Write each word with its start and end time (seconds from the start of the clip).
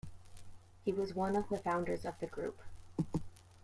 He 0.83 0.91
was 0.91 1.13
one 1.13 1.35
of 1.35 1.47
the 1.49 1.59
founders 1.59 2.05
of 2.05 2.19
the 2.19 2.25
group. 2.25 2.57